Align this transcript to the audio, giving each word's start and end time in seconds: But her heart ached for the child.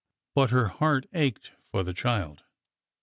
But 0.33 0.49
her 0.49 0.69
heart 0.69 1.05
ached 1.13 1.51
for 1.69 1.83
the 1.83 1.93
child. 1.93 2.41